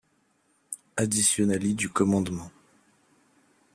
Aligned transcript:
Additionally 0.97 1.75
du 1.75 1.87
commandement. 1.87 2.49